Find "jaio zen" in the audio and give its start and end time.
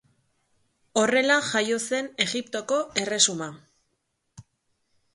1.49-2.11